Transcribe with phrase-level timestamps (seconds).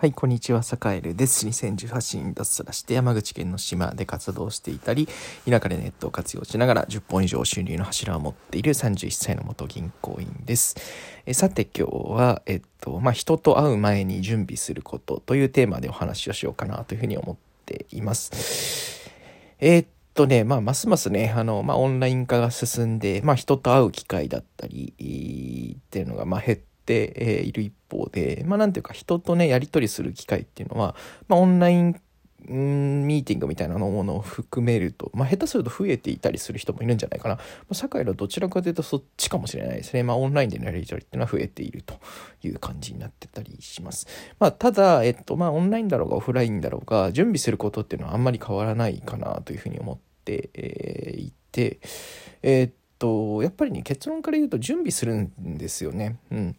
[0.00, 1.46] はい、こんにちは、サカエルです。
[1.46, 5.06] 2018年脱サラして山口県の島で活動していたり、
[5.46, 10.76] 田舎でネットを活用しながら10本以上収入の柱を持っている31歳の元銀行員です。
[11.26, 17.36] えさて今日は、えっと、まあ、人と会う前に準備することというテーマでお話をしようかなというふうに思っ
[17.66, 19.10] ています。
[19.58, 24.94] え、っとね、まあ、ますますね、あの、まあ、オンライン化が進んで、まあ、人と会う機会だったり、
[25.78, 30.96] っていうのが、まあ、減って、ている一方で、まあなんていうか人とね、やり取りする機会っていうのは、
[31.28, 32.00] まあオンライン
[32.48, 37.34] ミーティングみたいなものを含めると、まあ、下手すると増えていたりする人もいるんじゃないかな。
[37.34, 40.02] まあ、社会はどちらかというとそっちかもしれないですね。
[40.02, 42.00] まあ、オンラインでのやり取りっていうのは増えていると
[42.42, 44.06] いう感じになってたりします。
[44.38, 50.50] まあ、ただ、えっと、まあ、オンラインだろうがオフラインだろうが、準備することっていうのはあんまり変わらないかなというふうに思って、
[51.18, 51.80] いて、
[52.42, 56.16] え、っと、やっぱりね、結論から言うと準備するんですよね。
[56.30, 56.56] うん。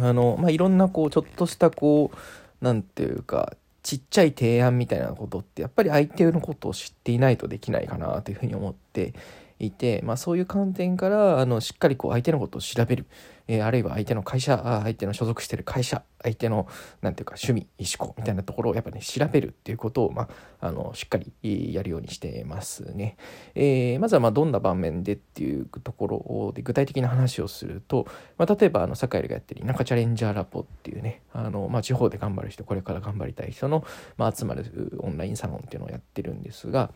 [0.00, 2.16] あの、まあ、いろんなこう、ちょっとしたこう、
[2.60, 9.12] 何ていうか、ちっちゃい提案みたいなことってやっぱり相手のことを知っていないとできないかなというふうに思って
[9.58, 13.06] いて、まあ、そういう観点からあのしっかりこう相手のことを調べる、
[13.46, 16.66] えー、あるいは相手の会社相手の所属してる会社相手の
[17.02, 20.28] なんていうか趣味意思考みたいなところをやっぱ、ね、調べるっていうことを、ま
[20.60, 23.16] あ、あのしっかりやるようにしてますね。
[23.54, 28.06] えー、まずはまどんな場面でっていうところで具体的な話をすると、
[28.38, 33.84] まあ、例えばあの酒井がやってる田舎チャレンジャーラボっていうねあの、ま、地方で頑張る人これから頑張りたい人の、
[34.16, 36.90] ま、集まるオンラインサロンっていうのをやってるんですが。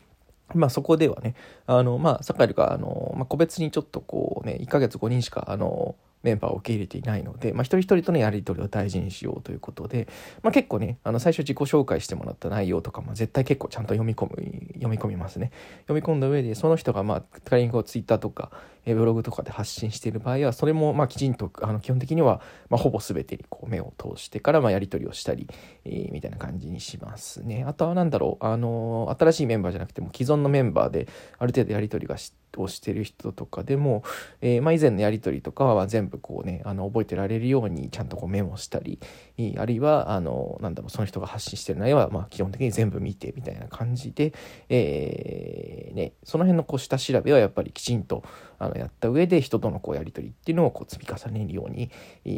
[0.54, 1.34] まあそこではね、
[1.66, 10.08] あの、まあ、酒井が、あの、まあ、個別にちょっとこうね、1ヶ月5人しか、あの、メンバーを受け入れていないので、まあ、一人一人とのやり取りを大事にしようということで、
[10.42, 15.52] まあ、結構ねあの最初自己紹介してもらった内容とかも絶対結構ちゃんと読み込む読み込みますね。
[15.86, 18.50] 読み込んだ上でその人がまあ仮にこうツイッターとか
[18.94, 25.46] ブログとかで発信している場合はそれもまあきちんとあの基本的にはまあほぼ全てにこう目を通してからまあやり取りをしたり、
[25.84, 27.64] えー、みたいな感じにしますね。
[27.66, 31.08] あとは何だろうあの新しいメンバーじゃなくても既存のメンバーで
[31.38, 34.02] ある程度やり取りがしをしてる人とかでも、
[34.40, 38.98] えー、まあ、以前のやり取りとかは全部こうねあの覚えてられるようにちゃんとこうメモしたり
[39.56, 44.32] あるいはあのなんだろうその人が発信してる内容はまあ基本的に全部見てみたいな感じで、
[44.68, 48.24] えー、ね、その辺のこう下調べはやっぱりきちんと
[48.58, 51.90] あのやった上で人とのこうやり取りっていうのをこう積み重ねるように、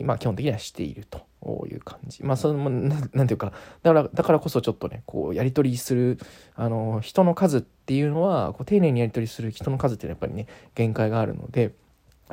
[0.04, 1.26] まあ、基本的にはしていると
[1.66, 2.22] いう感じ。
[2.22, 6.18] まあ、その、なんていうか、だから、だからこそちょっとね、こう、やり取りする、
[6.54, 11.72] あの、人の数っていうのは、こう、丁寧にやり取りする人の数っていうのはやっぱりね、限界があるので、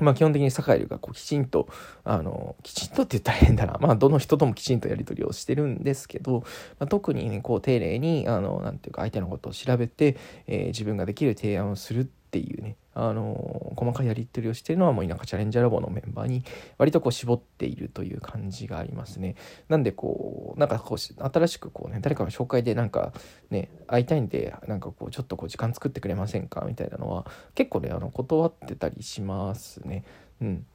[0.01, 1.67] まあ、基本的にサカエルがこうきちんと、
[2.03, 3.77] あの、きちんとって言ったら変だな。
[3.79, 6.43] まあ、どの人ともきちんとやり取りをしてるんですけど、
[6.79, 12.05] まあ、特にね、こう、丁寧に、あの、なんていうか、相手のことを調べて、えー、自分ができる提案をするっ
[12.37, 16.43] ていうね、あの細かいやり取りをしてるのはもう田舎チャレンジャーラボのメンバーに
[16.77, 19.35] 割とこう絞っているという感じがありますね。
[19.69, 23.13] なんでこうなんかこう新しくこうね誰かの紹介でなんか
[23.49, 26.65] ね会いたいんでなんかこうちょっとこう時間作ってくれませんか？
[26.67, 30.03] みたいなのは結構ねあの断ってたりしますね。
[30.41, 30.65] うん。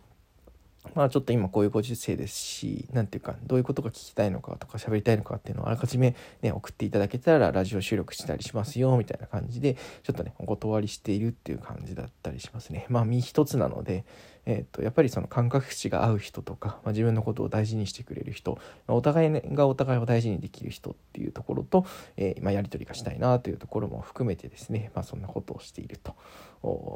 [0.94, 12.86] まあちょっと今こういうご時世ですし、何ていうか、どういうことが聞きたいのかとか喋りたいのかっていうのをあらかじめね、送っていただけたらラジオ収録したりしますよ、みたいな感じで、ちょっとね、お断りしているっていう感じだったりしますね。
[12.88, 14.04] まあ身一つなので、
[14.44, 18.58] えー、とやっぱりその感覚値が合う人とか、まあ、自分のことを大事にしてくれる人、
[18.88, 21.86] お互いがお互いを大事にできる人っていうところと、
[22.16, 26.14] えー、まあ、やり取りがしたいなというところも含めてですね、まあ、そんなことをしていると。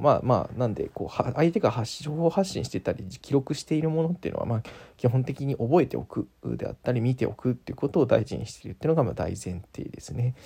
[0.01, 4.63] まあまあなんでこう相手が発情報発信してたり記録しているものっていうのはまあ
[4.97, 10.37] 基本的に覚えておくであったり見ておくっていうことを大事にしているっていうのがまあ大前提ですね。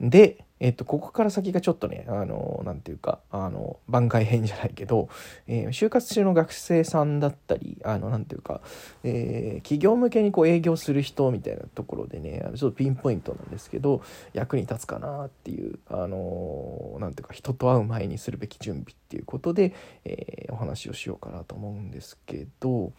[0.00, 5.08] で、えっと、ここから先がちょっとね、あの、なんていうか、あの、番外編じゃないけど、
[5.48, 8.60] えー、就活中の学生さんだったり、あの、なんていうか、
[9.02, 14.02] えー、企業向けにこう営業する人みたいなところでね、ちょっとピンポイントなんですけど、
[14.34, 19.74] 役に立つかなっていう、あの、なんていうか、人と会う前にするべき準備っていうことで、
[20.04, 22.92] えー、お話をしようかなと思うんですけど、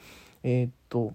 [0.43, 1.13] えっと、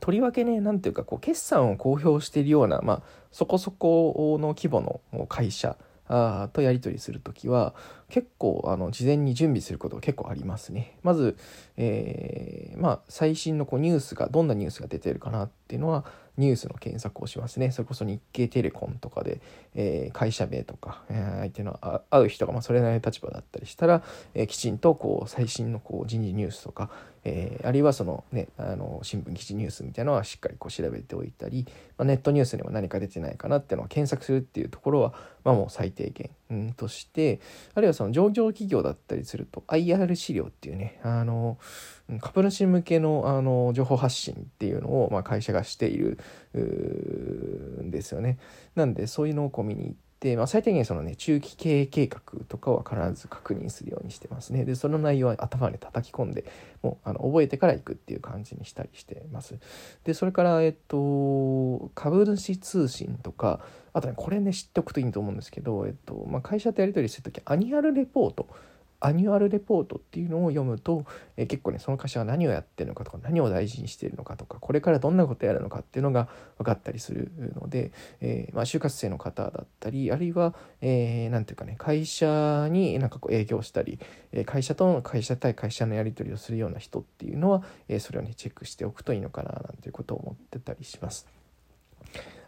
[0.00, 5.76] とりわけね、なんていうか、こう、決算を公表しているような、まあ、そこそこの規模の会社
[6.08, 7.74] あとやり取りするときは、
[8.08, 10.98] 結構、あの、事前に準備することが結構ありますね。
[11.02, 11.36] まず、
[11.76, 16.04] えー、まあ、最新のこうニュースが、どんなニュースが出てるかなっていうのは、
[16.36, 17.70] ニュースの検索をしますね。
[17.70, 19.40] それこそ日経テレコンとかで、
[19.74, 21.78] えー、会社名とか、えー、相手の
[22.10, 24.02] 会う人がまあそれなりの立場だったりしたら、
[24.34, 26.90] えー、きちんとこう最新のこう人事ニュースとか、
[27.28, 31.66] えー、あるいはそのね、あの新聞記事ニュースみたいなのはしっかりこう調べておいたり、
[31.98, 35.12] まあ、ネットニュースにも何か出てないかなっていうのを検索するっていうところは、
[35.42, 37.40] まあ、もう最低限んとして
[37.74, 41.58] あるいはその上場企業だったりすると IR 資料っていうねあの
[42.20, 46.20] 株主向けのあの情報発信っていうのを、まあ、会社がしている
[46.54, 48.38] んですよね。
[48.76, 49.96] なんでそういうのをこう見に行
[50.26, 54.64] で、まあ、最低限そのね中期経営計画とかは必ず確認するようにしてますね。
[54.64, 56.44] でその内容は頭に叩き込んで
[56.82, 59.54] もうあの覚えてから行くっていう感じにしたりしてます。
[60.02, 63.60] でそれからえっと株主通信とか
[63.92, 68.48] あとねこれね知っておくといいと思うんですけど、えっとまあ、会社とやり取りする時アニュアルレポート
[69.00, 71.04] アニュアルレポートっていうのを読むと、
[71.36, 76.28] えー、結構ねその会社が何をやってるのかとか何を大事にしているのかとかこれからどんなことやるのかっていうのが
[76.58, 83.98] 分かったりするので、えー、まあ、就活生の方だったりあるいは何、えー、ていうかね会社になんかこう営業したり
[84.44, 91.35] 会社との会社対会社のやり取りをするような人っていうのは、えそれをねチェックしておくといいのかななんていうことを思ってたりします。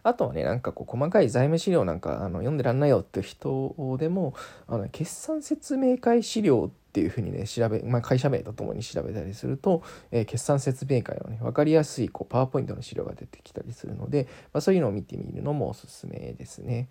[0.03, 4.33] あとはね、なんかこう細かい財務資料なんかあの読んでらんないよって人でも、
[4.67, 16.89] あの決算説明会資料っていうふうにね、調べ、まあ、会社名とともに調べたりすると、えー、決算説明会のね、分かりやすいこうパワーポイントの資料が出てきたりするので、まあ、そういうのを見てみるのもおすすめですね。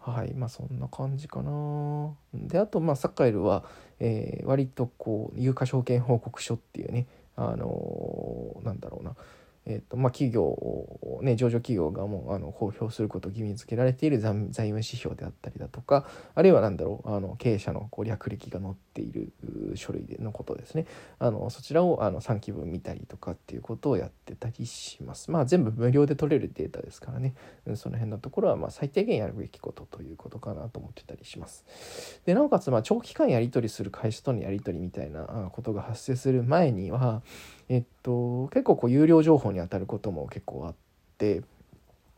[0.00, 2.14] はい、まあそんな感じかな。
[2.32, 3.64] で、あと、まあ、サッカエルは、
[3.98, 9.16] えー、割とこう、有価証券報告書っていうね、あのー、なんだろうな、
[9.66, 19.32] えーとまあ、企業をね、上場企業がもうあの公表することを義務付けられている財務指標であったりだとかあるいは何だろうあの経営者のこう略歴が載っている
[19.74, 20.86] 書類でのことですね。
[21.18, 25.30] あのそちらをあの3期分見たりとかっていうことをやってたりします。
[25.30, 27.34] まあ全部無料で取れるデータですからね。
[27.74, 32.20] その辺のところはま最低限やるべきことということかなと思ってたりします。
[32.24, 37.22] でなおかつま長期間やり取りする会社とのやり取りみたいなことが発生する前には
[37.68, 40.74] えっと、結構こう有料情報にあたることも結構あっ
[41.18, 41.42] て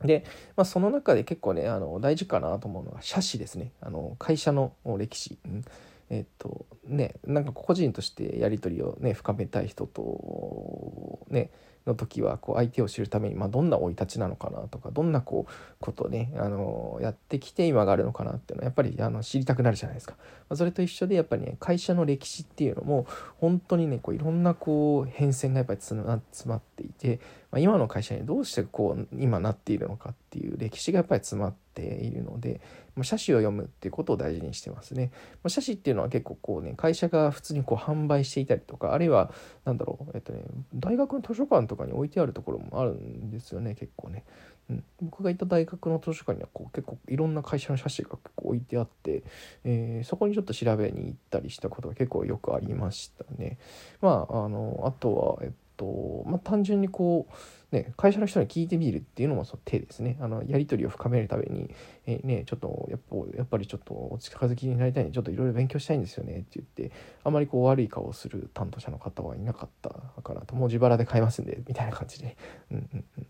[0.04, 0.24] で、
[0.54, 3.72] まあ、その中で結構ねあの大事かなと思うのが社史ですね。
[3.80, 5.64] あの会社の歴史、うん、
[6.10, 11.50] えっとねなんか個人としてやり取りをね深めたい人とね
[11.88, 23.06] の時はこう相手を知るために、まあ、どんな生い立ちなのかなとかどんなこうことをねあのやってきて今があるのかなっていうのはやっぱりあの知りたくなるじゃないですか、まあ、それと一緒でやっぱりね会社の歴史っていうのも
[23.38, 27.20] 本当にねこういろんなこう変遷がやっぱり詰まっていて、
[27.50, 32.60] まあ、今の会社にどうしてこう今なっているのかっていう歴史がやっぱり詰まっているので、
[32.96, 35.10] まあ、写真を読むっていうことを大事にしてますね。
[35.12, 39.32] まあ、写真っていうのは結構こうね会社が普通にこう販売していたりとかあるいは
[39.64, 40.42] 何だろうえっとね
[40.74, 44.24] 大学の図書館とかに置いてあるところもあるんですよね結構ね。
[44.70, 49.22] うん、僕が行った大学の図書館にはこう結構いろんな会社の写真が結構置いてあって、
[49.64, 53.58] えー、そこにちょっと調べに行ったりしたことが結構よくありましたね。
[54.02, 57.34] まああのあとはえっとまあ単純にこう
[57.70, 60.16] ね、会社の人に聞いてみるっていうのもその手ですね。
[60.20, 61.70] あの、やり取りを深めるために、
[62.06, 66.94] えー、ね、ちょっと、やっぱ、やっぱりちょっとお近づきになりたいんで、ちょっといろいろ勉強したいんですよねって言って、
[67.24, 69.90] あまりこう悪い顔をする担当者の方はいなかった
[70.22, 72.38] かなと、もう自腹で買いますんで、みたいな感じで。
[72.70, 73.26] うんうんうん。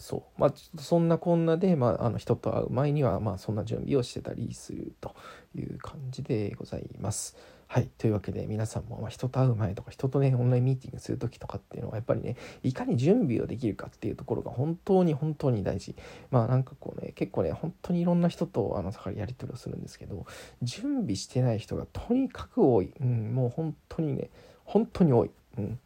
[0.00, 5.14] そうまあちょっとそんなこんなで、まあ、あの人と会う前にはまあそんな準備をしてたりすると
[5.54, 7.36] いう感じでございます。
[7.66, 7.88] はい。
[7.98, 15.94] というわけで皆さんも、ま人と会う前とか人とね、オンラインミーティングする時とかっていうのはやっぱりね、いかに準備をできるかっていうところが本当に本当に大事。
[16.30, 20.26] まあなんかこうね、結構ね、本当にいろんな人とあの、やり取りをするんですけど、
[20.62, 22.92] 準備してない人がとにかく多い。
[23.00, 24.30] うん、もう本当にね、
[24.64, 25.30] 本当に多い。
[25.58, 25.78] うん。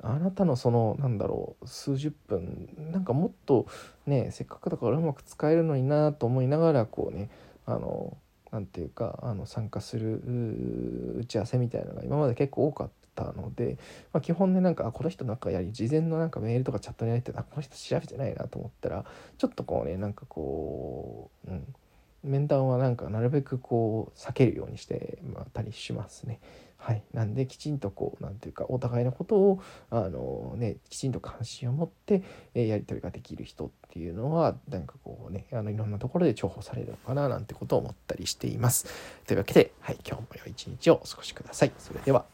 [0.00, 3.66] あなたのそのなんだろう数十分なんかもっと
[4.06, 7.30] ねせっかくだからうまく使えるのになと思いながらこうね
[7.66, 8.16] あの
[8.50, 10.22] 何て言うかあの参加する
[11.18, 13.78] 打ち合わせみたいなのが今まで結構多かったので、
[14.12, 19.04] まあ、基本ねなんかこの人なんかやり事前のなんかメールとかチャットにやりてあこの人調べてないなと思ったら
[19.36, 21.74] ちょっとこうねなんかこううん
[22.24, 25.18] 面談はなんかなるべくこう避けるようにして
[25.52, 26.40] たりしますね。
[26.78, 32.22] はい、なんできちんとこう何て言うかお互いのことをあの、ね、きちんと関心を持って、
[32.54, 38.86] え、やり取りができる人っていうのは何かこうねあのいろんなところで重宝されるのかななんてことを思ったりしています。
[39.26, 41.72] というわけで、はい、今日も良い一日をお過ごしください。
[41.78, 42.24] それでは